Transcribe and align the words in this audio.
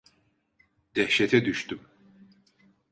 Dehşete 0.95 1.45
düştüm. 1.45 1.79